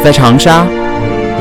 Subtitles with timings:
[0.00, 0.64] 我在长沙，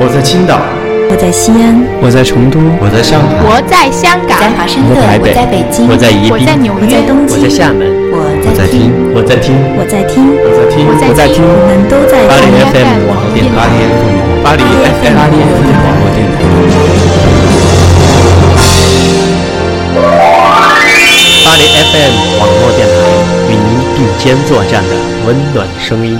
[0.03, 0.59] 我在青岛，
[1.07, 8.19] 我在西安，我在成都，我在上海，我在香港，在华盛顿，我在北京，我在宜宾，我在纽约，我在东京，我在厦门，我
[8.51, 13.63] 在听，我在听，我在听，我在听，我在听，我们都在巴黎 FM 网络电台，
[14.43, 16.43] 巴黎 FM 巴黎 FM 网络电台，
[21.47, 22.11] 巴黎 FM
[22.43, 23.07] 网络电台
[23.47, 24.91] 与您并肩作战的
[25.23, 26.19] 温暖声音。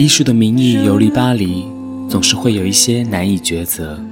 [0.00, 1.66] 艺术的名义游历巴黎，
[2.08, 4.02] 总是会有一些难以抉择。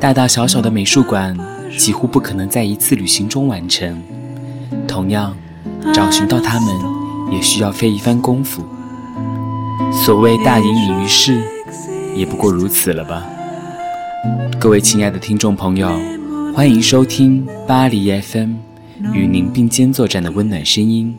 [0.00, 1.36] 大大小小的美术馆
[1.76, 4.02] 几乎不可能在一次旅行中完成，
[4.88, 5.36] 同样，
[5.92, 6.74] 找寻到它们
[7.30, 8.64] 也需要费一番功夫。
[9.92, 11.38] 所谓大隐隐于市，
[12.16, 13.26] 也不过如此了吧？
[14.58, 16.00] 各位亲爱的听众朋友，
[16.54, 18.54] 欢迎收听巴黎 FM，
[19.12, 21.14] 与您并肩作战的温暖声音，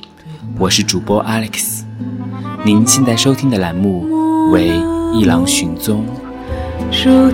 [0.58, 1.85] 我是主播 Alex。
[2.66, 4.08] 您现在收听的栏目
[4.52, 4.72] 为
[5.14, 6.04] 《一郎寻踪》。
[6.92, 7.30] 熟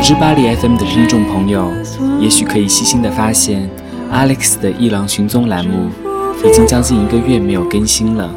[0.00, 1.70] 知巴黎 FM 的听众朋友，
[2.18, 3.68] 也许可以细心的发现
[4.10, 5.90] ，Alex 的《一郎寻踪》栏目
[6.42, 8.30] 已经将近一个月没有更新了。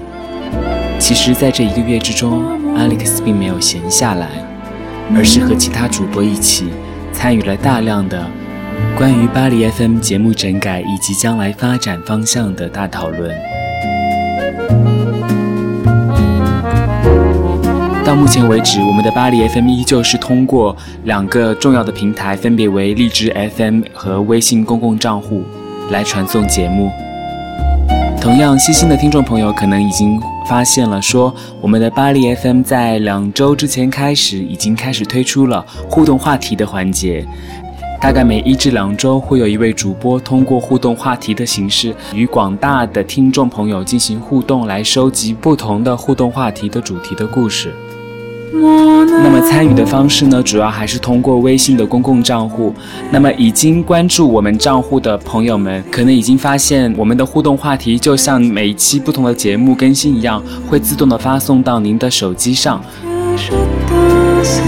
[0.99, 2.43] 其实，在这一个月之中
[2.75, 4.27] ，Alex 并没有闲下来，
[5.15, 6.65] 而是和其他主播一起
[7.13, 8.25] 参与了大量的
[8.97, 13.33] 关于巴黎 FM 节目整改以及将来发展方向的大讨论。
[18.03, 25.43] 到目前为止，我们的巴黎 FM 依旧是通过两个重要的平台，分别为荔枝 FM 和微信公共账户
[25.89, 26.91] 来传送节目。
[28.27, 37.25] 同样，细心的听众朋友可能已经发现了，说我们的巴黎 FM 在两周之前开始已经开始推出了互动话题的环节，
[38.01, 47.73] 大概每一至两周会有一位主播通过互动话题的形式与广大的听众朋友进行互动，来收集不同的互动话题的主题的故事。
[48.53, 52.73] 那么参与的方式呢，主要还是通过微信的公共账户。
[53.11, 62.81] 那么已经关注我们账户的朋友们，可能已经发现我们的互动话题就像每一期不同的节目更新一样，会自动的发送到您的手机上。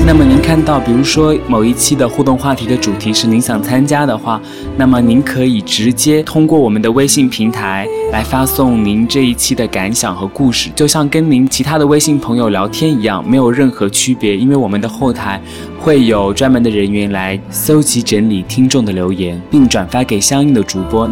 [0.05, 4.41] 那么您看到，比如说某一期的互动话题的主题是您想参加的话，
[4.75, 14.35] 那么您可以直接通过我们的微信平台来发送您这一期的感想和故事，就像跟您其他的微信朋友聊天一样，没有任何区别。
[14.35, 15.39] 因为我们的后台
[15.79, 21.07] 会有专门的人员来搜集整理听众的留言，并转发给相应的主播，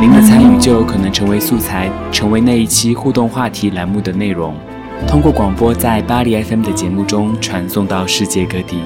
[0.00, 4.52] 您的参与就有可能成为素材，成为那一期互动话题栏目的内容。
[5.06, 8.80] 通过广播在巴黎 FM 的节目中传送到世界各地。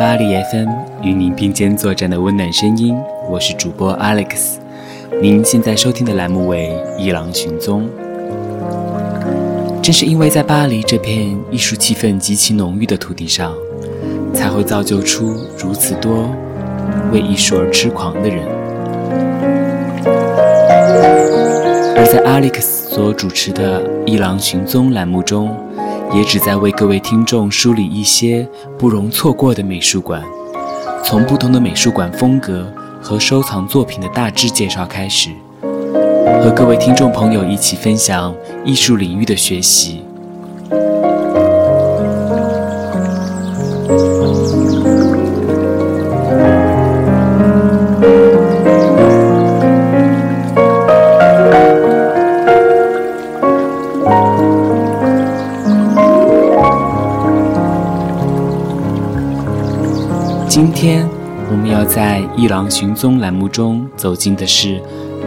[0.00, 0.70] 巴黎 FM，
[1.02, 2.96] 与您并肩作战的温暖声音，
[3.28, 4.54] 我是主播 Alex。
[5.20, 7.86] 您现在收听的栏目为《一郎寻踪》。
[9.82, 13.52] 正是因为在巴黎这片艺术气氛极其浓郁的土地上，
[14.32, 16.30] 才会造就出如此多
[17.12, 18.38] 为艺术而痴狂的人。
[21.94, 25.54] 而在 Alex 所主持的《一郎寻踪》栏目中，
[26.12, 28.46] 也旨在为各位听众梳理一些
[28.76, 30.22] 不容错过的美术馆，
[31.04, 32.66] 从不同的美术馆风格
[33.00, 35.30] 和收藏作品的大致介绍开始，
[36.42, 38.34] 和各位听众朋友一起分享
[38.64, 40.02] 艺术领域的学习。
[61.80, 64.78] 要在《一郎寻踪》栏目中走进的是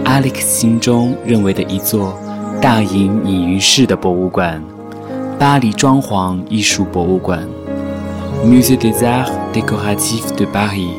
[0.06, 2.16] Alex 心中认为的一座
[2.62, 4.64] 大隐隐于市的博物馆——
[5.40, 7.44] 巴黎装潢艺术博物馆
[8.46, 10.92] （Musée des Arts Décoratifs de Paris）。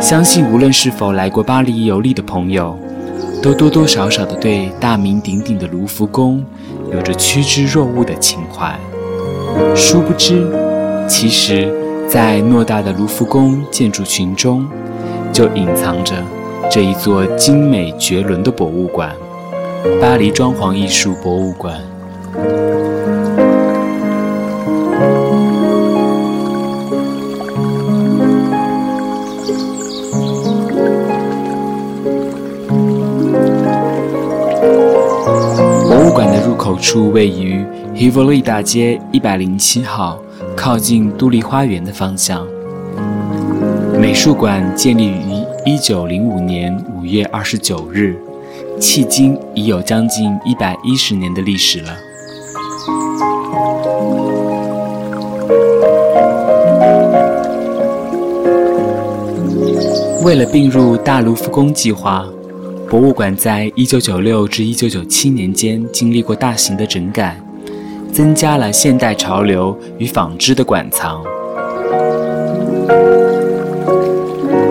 [0.00, 2.78] 相信无论是否来过巴黎游历的朋友，
[3.42, 6.44] 都多多少少的对大名鼎鼎的卢浮宫
[6.92, 8.78] 有着趋之若鹜的情怀。
[9.74, 10.46] 殊不知，
[11.08, 11.74] 其实。
[12.08, 14.66] 在偌大的卢浮宫建筑群中，
[15.30, 16.14] 就隐藏着
[16.70, 19.14] 这一座精美绝伦的博物馆——
[20.00, 21.78] 巴黎装潢艺术博物馆。
[35.86, 37.62] 博物馆的入口处位于
[37.94, 40.18] Hivoli 大街一百零七号。
[40.60, 42.44] 靠近都丽花园的方向。
[43.96, 48.16] 美术馆建立于一九零五年五月二十九日，
[48.80, 51.96] 迄今已有将近一百一十年的历史了。
[60.24, 62.26] 为了并入大卢浮宫计划，
[62.90, 67.40] 博物馆在一九九六至一九九七年间经历过大型的整改。
[68.12, 71.22] 增加了现代潮流与纺织的馆藏。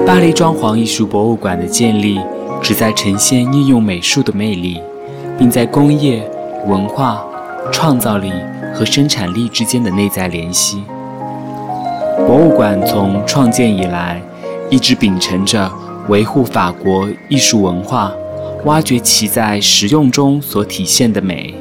[0.06, 2.20] 巴黎装潢艺术博物馆的建立，
[2.62, 4.82] 旨在呈现应用美术的魅力，
[5.38, 6.24] 并在工业、
[6.66, 7.22] 文化、
[7.72, 8.32] 创造力
[8.74, 10.84] 和生产力之间的内在联系。
[12.26, 14.22] 博物馆从创建以来，
[14.70, 15.70] 一直秉承着
[16.08, 18.12] 维护法国艺术文化，
[18.66, 21.54] 挖掘其在实用中所体现的美。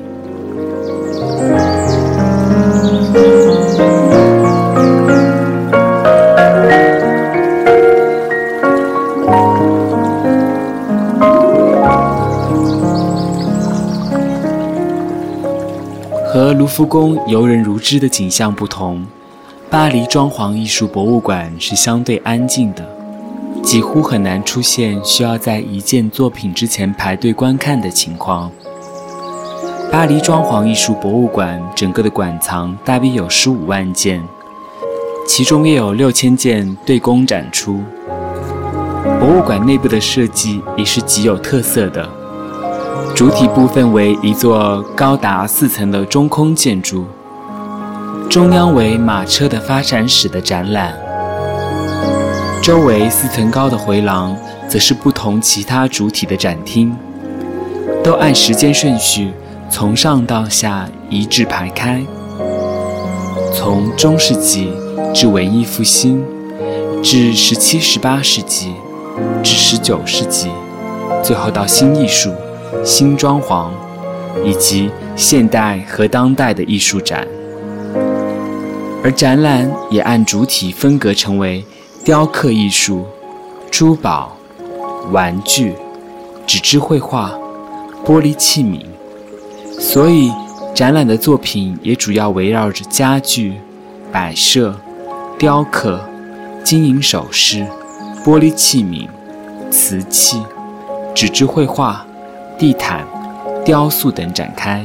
[16.66, 19.06] 卢浮宫游人如织的景象不同，
[19.70, 22.84] 巴黎装潢艺术博物馆是相对安静的，
[23.62, 28.50] 几乎很难出现需要在一件作品之前排队观看的情况。
[29.92, 34.20] 巴黎装潢艺术博物馆整个的馆藏大约有十五万件，
[35.24, 37.80] 其中约有六千件对公展出。
[39.20, 42.25] 博物馆内部的设计也是极有特色的。
[43.16, 47.06] 主体部分为一座高达四层的中空建筑，
[48.28, 50.94] 中央为马车的发展史的展览，
[52.62, 54.36] 周围四层高的回廊
[54.68, 56.94] 则是不同其他主体的展厅，
[58.04, 59.32] 都按时间顺序
[59.70, 62.02] 从上到下一致排开，
[63.54, 64.70] 从中世纪
[65.14, 66.22] 至文艺复兴，
[67.02, 68.74] 至十七、十八世纪，
[69.42, 70.50] 至十九世纪，
[71.24, 72.30] 最后到新艺术。
[72.84, 73.70] 新装潢，
[74.44, 77.26] 以及现代和当代的艺术展，
[79.02, 81.64] 而展览也按主体分隔成为
[82.04, 83.06] 雕刻艺术、
[83.70, 84.36] 珠宝、
[85.10, 85.74] 玩具、
[86.46, 87.32] 纸质绘画、
[88.04, 88.84] 玻璃器皿，
[89.80, 90.30] 所以
[90.74, 93.54] 展览的作品也主要围绕着家具、
[94.12, 94.78] 摆设、
[95.38, 96.00] 雕刻、
[96.62, 97.66] 金银首饰、
[98.24, 99.08] 玻璃器皿、
[99.70, 100.42] 瓷器、
[101.14, 102.04] 纸质绘画。
[102.58, 103.06] 地毯、
[103.64, 104.84] 雕塑等展开，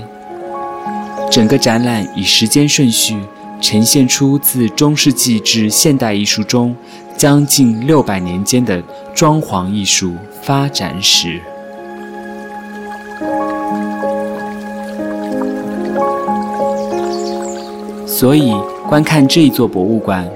[1.29, 3.17] 整个展览以时间顺序
[3.61, 6.75] 呈现出自中世纪至现代艺术中
[7.17, 8.81] 将近六百年间的
[9.13, 11.39] 装潢艺术发展史。
[18.05, 18.53] 所以，
[18.87, 20.27] 观看这一座博物馆，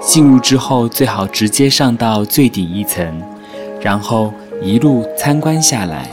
[0.00, 3.20] 进入之后最好直接上到最顶一层，
[3.82, 4.32] 然后
[4.62, 6.08] 一路参观下来。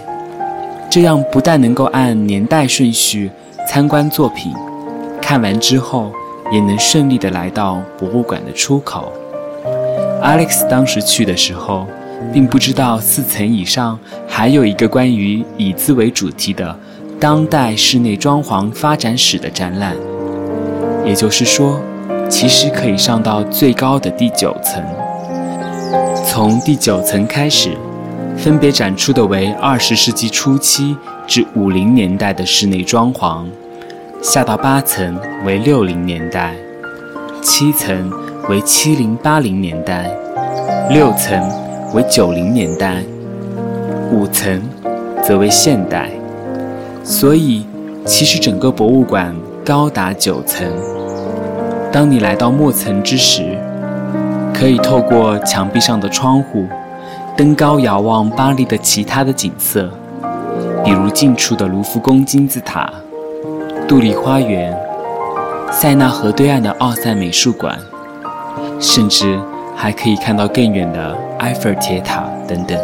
[0.92, 3.32] 这样不但能够按年代顺序
[3.66, 4.52] 参观作品，
[5.22, 6.12] 看完之后
[6.52, 9.10] 也能顺利的来到博物馆的出口。
[10.22, 11.88] Alex 当时去的时候，
[12.34, 16.78] 并不知道四层以上还有一个关于椅子为主题的
[17.18, 19.96] 当代室内装潢发展史的展览，
[21.06, 21.80] 也就是说，
[22.30, 24.84] 其实可以上到最高的第九层。
[26.28, 27.78] 从第九层开始，
[28.42, 33.46] 分别展出的为二十世纪初期至五零年代的室内装潢，
[34.20, 36.56] 下到八层为六零年代，
[37.44, 38.12] 七层
[38.50, 40.12] 为七零八零年代，
[40.90, 41.40] 六层
[41.94, 43.04] 为九零年代，
[44.12, 44.60] 五层
[45.24, 46.10] 则为现代。
[47.04, 47.68] 所以，
[48.08, 50.68] 其实整个博物馆高达九层。
[51.92, 53.56] 当你来到末层之时，
[54.52, 56.66] 可以透过墙壁上的窗户，
[57.42, 59.90] 登高遥望巴黎的其他的景色，
[60.86, 62.88] 比如近处的卢浮宫金字塔、
[63.88, 64.80] 杜丽花园、
[65.72, 67.76] 塞纳河对岸的奥赛美术馆，
[68.80, 69.40] 甚至
[69.76, 72.78] 还可以看到更远的埃菲尔铁塔等等。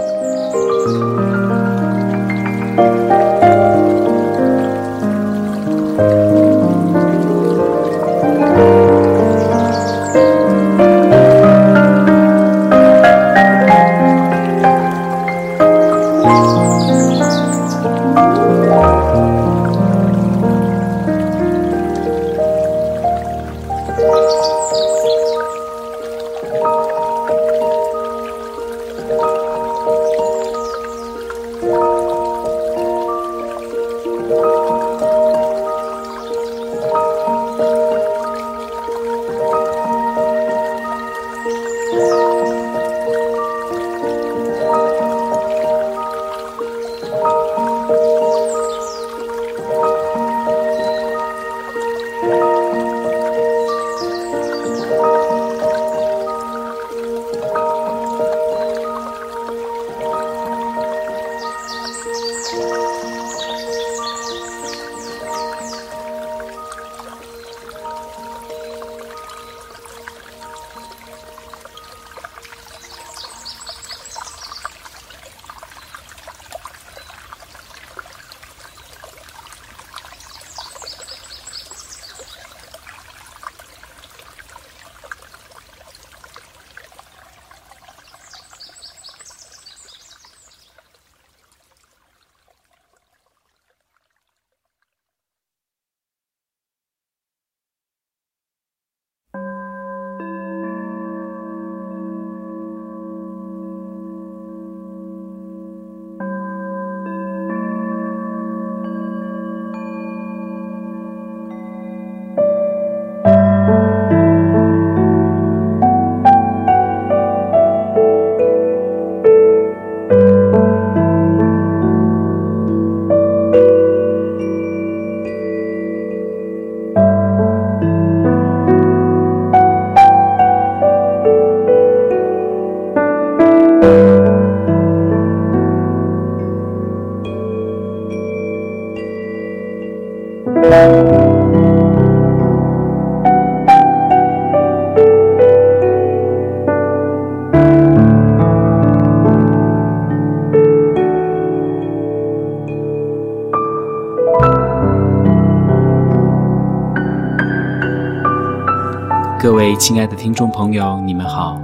[159.79, 161.61] 亲爱的听众朋友，你们好！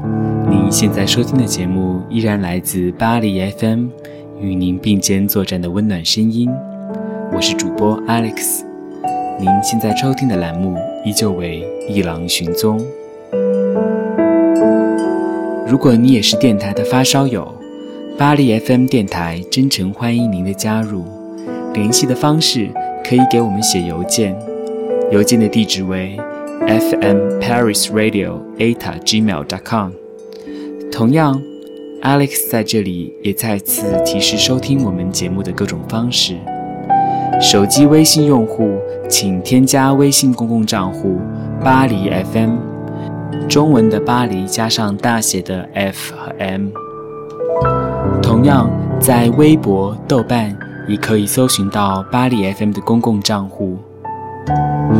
[0.47, 3.87] 您现在收听的节目依然来自巴黎 FM，
[4.39, 6.47] 与您并肩作战的温暖声音。
[7.33, 8.61] 我是主播 Alex。
[9.39, 12.79] 您现在收听的栏目依旧为《一郎寻踪》。
[15.67, 17.51] 如果你也是电台的发烧友，
[18.15, 21.03] 巴黎 FM 电台真诚欢迎您的加入。
[21.73, 22.69] 联系的方式
[23.03, 24.35] 可以给我们写邮件，
[25.11, 26.15] 邮件的地址为。
[26.67, 29.91] Fm paris radio eta gmail dot com。
[30.91, 31.41] 同样
[32.01, 36.35] ，Alex 在这里也再次提示收听我们节目的各种方式。
[37.41, 38.77] 手机微信用户
[39.09, 41.19] 请添加微信公共账户
[41.63, 42.55] “巴黎 FM”，
[43.49, 46.69] 中文的“巴黎”加上大写的 F 和 M。
[48.21, 50.55] 同样，在微博、豆瓣
[50.87, 53.77] 也可以搜寻到“巴黎 FM” 的公共账户。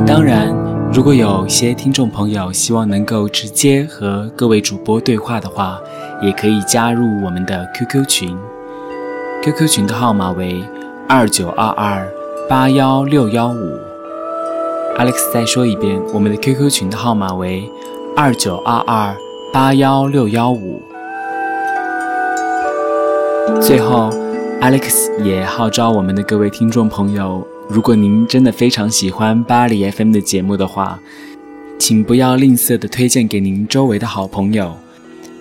[0.05, 0.72] 当然。
[0.93, 5.79] 如果有些听众朋友希望能够直接和各位主播对话的话，
[6.21, 8.37] 也可以加入我们的 QQ 群。
[9.41, 10.63] QQ 群的号码为
[11.09, 12.07] 二九二二
[12.47, 13.79] 八幺六幺五。
[14.99, 17.67] Alex 再说一遍，我们的 QQ 群的号码为
[18.15, 19.15] 二九二二
[19.51, 20.79] 八幺六幺五。
[23.59, 24.11] 最后
[24.61, 27.45] ，Alex 也号召我们的各位听众朋友。
[27.69, 30.99] 如果您真的非常喜欢巴黎 FM 的节目的话，
[31.79, 34.75] 请不要吝啬的推荐给您周围的好朋友，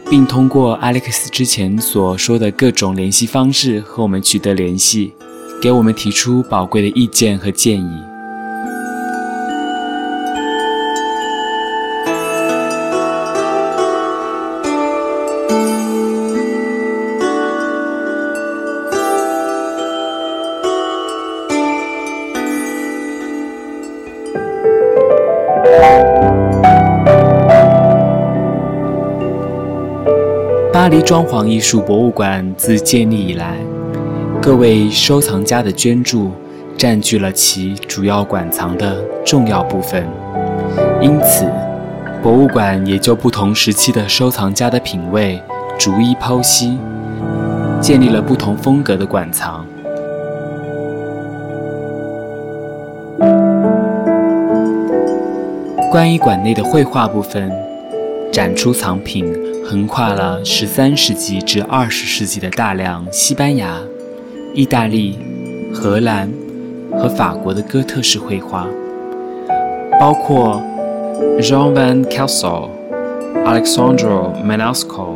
[0.09, 5.13] 并通过 Alex 之前所说的各种联系方式和我们取得联系，
[5.61, 8.12] 给我们提出宝贵的意见和建议。
[30.93, 33.57] 黎装潢艺术博物馆自建立以来，
[34.43, 36.31] 各位收藏家的捐助
[36.77, 40.07] 占据了其主要馆藏的重要部分，
[41.01, 41.47] 因此，
[42.23, 45.41] 博物馆也就不同时期的收藏家的品味
[45.79, 46.77] 逐一剖析，
[47.81, 49.65] 建立了不同风格的馆藏。
[55.91, 57.51] 关于馆内的绘画部分，
[58.31, 59.35] 展出藏品。
[59.73, 63.81] 横跨了十三世纪至二十世纪的大量西班牙、
[64.53, 65.19] 意大利、
[65.73, 66.31] 荷兰
[67.01, 68.67] 和法国的哥特式绘画，
[69.99, 70.63] 包括
[71.41, 72.69] Jean van Kessel、
[73.47, 75.15] Alexandro Manosco、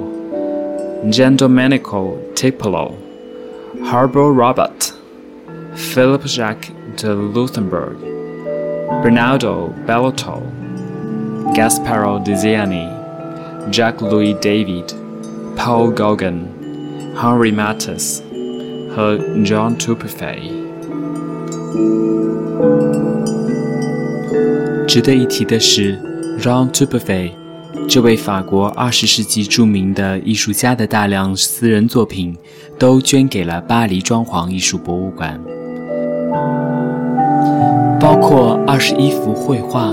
[1.12, 2.92] Gian Domenico Tiepolo、
[3.84, 4.94] Harbor Robert、
[5.76, 7.98] Philip Jacques de Luthenberg、
[9.02, 10.40] Bernardo Bellotto、
[11.52, 12.95] Gasparo di Ziani。
[13.70, 14.94] Jack Louis David、
[15.56, 16.44] Paul Gauguin、
[17.16, 18.20] Henry Matisse
[18.94, 20.52] 和 John t u p e f e y。
[24.86, 25.98] 值得一提的是
[26.40, 27.32] ，Jean t u p e f e y
[27.88, 32.36] 这位法国二十世纪著名的艺术家的大量私人作品
[32.78, 35.40] 都捐给了巴黎装潢艺术博物馆，
[38.00, 39.92] 包括二十一幅绘画、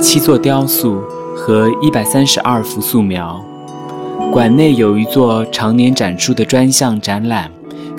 [0.00, 1.15] 七座雕塑。
[1.36, 3.44] 和一百三十二幅素描，
[4.32, 7.50] 馆内有一座常年展出的专项展览，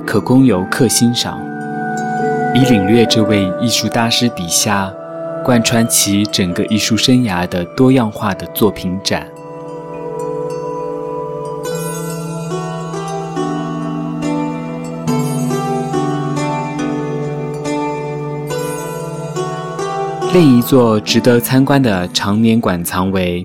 [0.06, 1.40] 可供游客欣赏，
[2.56, 4.92] 以领略这位艺术大师笔下
[5.46, 9.26] 贯穿其整个艺术生涯的多样化的作品展。
[20.40, 23.44] 另一座值得参观的常年馆藏为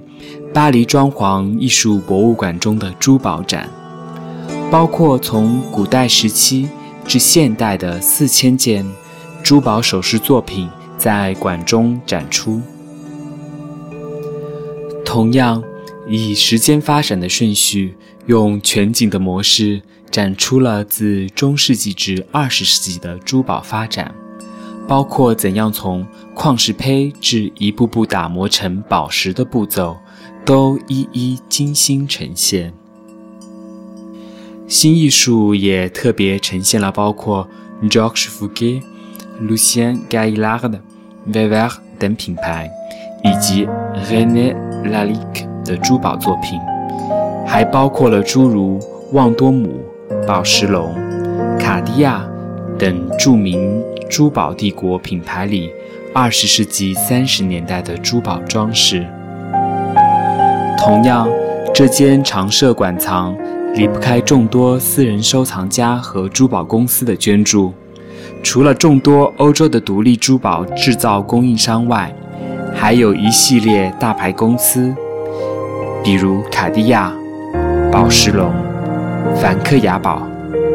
[0.52, 3.66] 巴黎装潢艺术博物馆中的珠宝展，
[4.70, 6.68] 包括从古代时期
[7.06, 8.84] 至现代的四千件
[9.42, 12.60] 珠宝首饰作品在馆中展出。
[15.02, 15.64] 同样，
[16.06, 24.14] 以时间发展的顺序，用全景的模式展出了自中世纪至二十世纪的珠宝发展。
[24.88, 29.96] 包括怎样从矿石胚至一步步打磨成宝石的步骤，
[30.44, 32.74] 都一一精心呈现。
[34.66, 37.48] 新艺术也特别呈现了包括
[37.82, 38.82] Georges Fouquet、
[39.40, 40.80] Lucien Gaillard、
[41.26, 42.70] v e v e r 等品牌，
[43.22, 43.66] 以及
[44.10, 46.58] René Lalique 的珠宝作品，
[47.46, 48.80] 还包括了诸如
[49.12, 49.84] 旺多姆、
[50.26, 50.94] 宝石龙、
[51.58, 52.26] 卡地亚
[52.78, 53.82] 等著名。
[54.12, 55.72] 珠宝帝国品牌里，
[56.12, 59.06] 二十世纪三十年代的珠宝装饰。
[60.76, 61.26] 同样，
[61.72, 63.34] 这间常设馆藏
[63.74, 67.72] 离不开众多私人收藏家和珠宝公司的捐助。
[68.42, 72.14] 除了众多欧洲的独立珠宝制造供应商外，
[72.74, 74.94] 还有一系列大牌公司，
[76.04, 77.10] 比如卡地亚、
[77.90, 78.52] 宝石龙、
[79.40, 80.20] 梵克雅宝、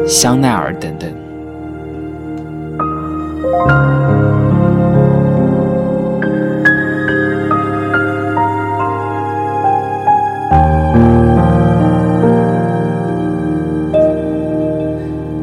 [0.08, 1.08] 香奈儿等等。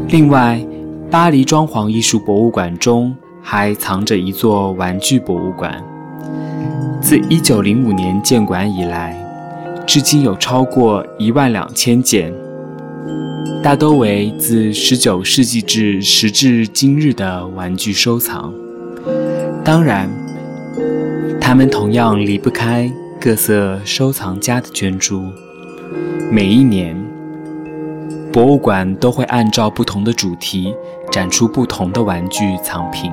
[0.08, 0.66] 另外，
[1.12, 5.84] 巴黎装潢艺术博物馆中还藏着一座玩具博物馆。
[7.02, 9.14] 自1905年建馆以来，
[9.86, 12.34] 至今有超过一万两千件。
[13.64, 18.54] 大多为自19世纪至时至今日的玩具收藏，
[19.64, 20.10] 当然，
[21.42, 25.24] 他们同样离不开各色收藏家的捐助。
[26.32, 26.96] 每一年，
[28.32, 30.74] 博物馆都会按照不同的主题
[31.12, 33.12] 展出不同的玩具藏品。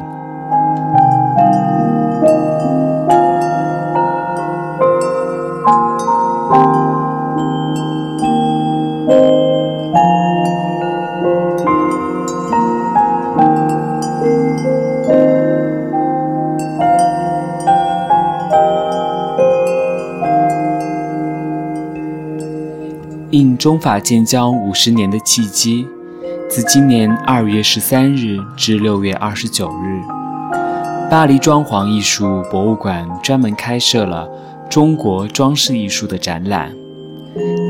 [23.56, 25.86] 中法建交五十年的契机，
[26.48, 30.00] 自今年二月十三日至六月二十九日，
[31.10, 34.28] 巴黎装潢艺术博物馆专门开设了
[34.68, 36.72] 中国装饰艺术的展览。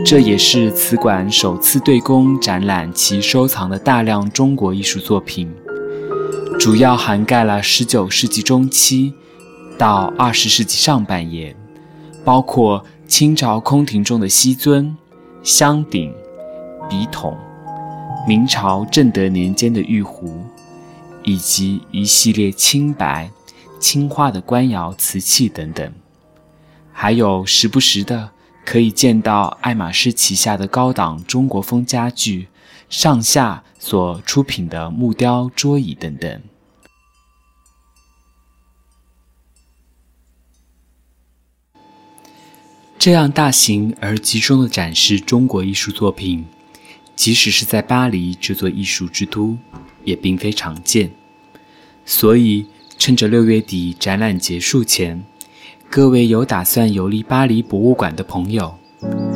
[0.05, 5.49] 这也是此馆首次对公展览其收藏的大量中国艺术作品，
[6.59, 9.15] 主要涵盖了十九世纪中期
[9.79, 11.55] 到二十世纪上半叶，
[12.25, 14.97] 包括清朝宫廷中的锡尊、
[15.43, 16.15] 香鼎、
[16.89, 17.37] 笔筒，
[18.29, 20.41] 明朝正德年间的玉壶，
[21.25, 23.29] 以及一系列青白、
[23.81, 25.93] 青花的官窑瓷器等等，
[26.93, 28.31] 还有时不时的。
[28.65, 32.47] 可以见到爱马仕旗下的高档中国风家具，
[32.89, 36.41] 上下所出品的木雕桌椅等等。
[43.05, 46.45] 这样大型而集中的展示中国艺术作品，
[47.17, 49.59] 即使是在巴黎这座艺术之都，
[50.05, 51.11] 也并非常见。
[52.07, 52.65] 所以，
[52.97, 55.21] 趁着六月底展览结束前。
[55.91, 58.73] 各位有打算游历巴黎博物馆的朋友，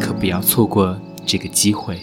[0.00, 1.98] 可不要错过这个机会。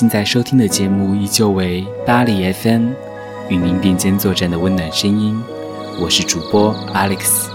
[0.00, 2.86] 现在收听的节目依旧为巴黎 FM，
[3.50, 5.38] 与您并肩作战的温暖声音，
[6.00, 7.50] 我是主播 Alex。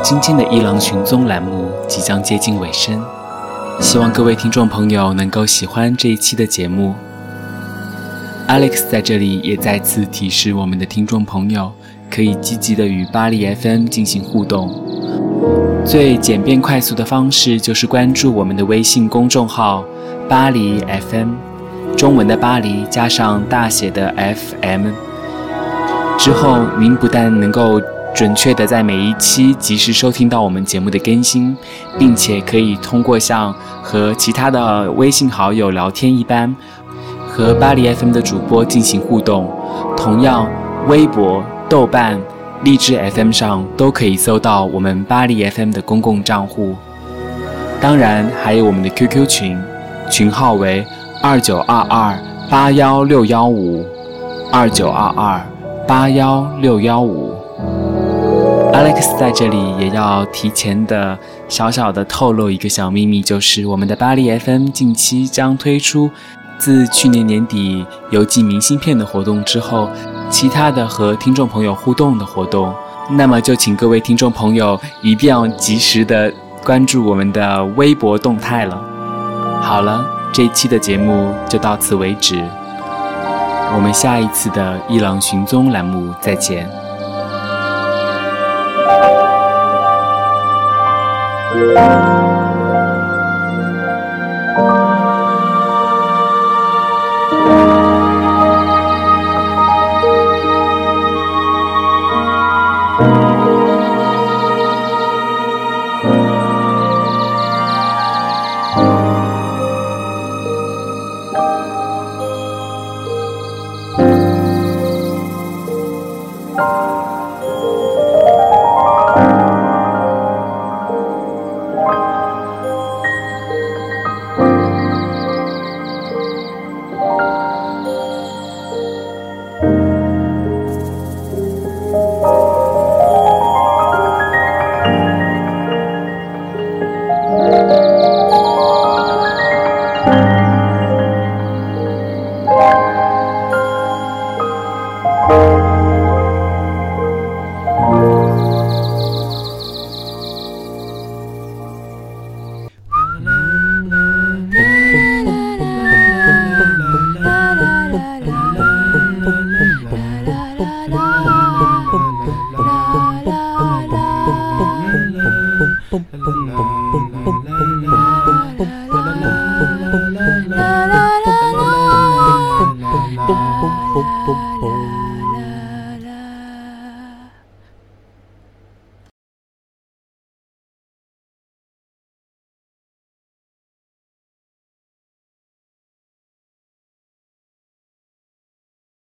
[0.00, 3.04] 今天的一郎寻踪栏目即将接近尾声，
[3.80, 6.94] 希望各位听众朋友能够喜欢这一期的节目。
[8.46, 11.72] Alex 在这里也再次提示我们的听众朋友，
[12.08, 14.70] 可以积极的与巴黎 FM 进行互动。
[15.84, 19.84] 最简便快速的方式就是关注我们的微信公众号
[20.28, 20.78] “巴黎
[21.10, 21.30] FM”，
[21.96, 24.88] 中文的巴黎加上大写的 FM。
[26.16, 27.80] 之后，您不但能够
[28.14, 31.56] 准确的在每一期及时收听到我们节目的更新，
[31.98, 36.54] 并且可以通过像和其他的微信好友聊天一般，
[37.26, 39.50] 和巴黎 FM 的主播进行互动。
[39.96, 40.46] 同样，
[40.86, 42.20] 微博、豆瓣。
[42.62, 46.76] 荔枝 FM 上都可以搜到我们巴黎 FM 的公共账户，
[47.80, 49.58] 当然还有我们的 QQ 群，
[50.10, 50.84] 群号为
[51.22, 52.18] 二九二二
[52.50, 53.86] 八幺六幺五，
[54.52, 55.40] 二九二二
[55.88, 57.34] 八幺六幺五。
[58.74, 61.18] Alex 在这里也要提前的
[61.48, 66.10] 小小的透露一个小秘密，就是我们的巴黎 FM 近期将推出
[66.58, 69.88] 自去年年底邮寄明信片的活动之后。
[70.30, 72.72] 其他的和听众朋友互动的活动
[73.10, 76.32] 那么就请各位听众朋友一定要及时的
[76.64, 78.80] 关注我们的微博动态了。
[79.60, 82.42] 好了这一期的节目就到此为止
[83.74, 86.68] 我们下一次的伊朗寻踪栏目再见。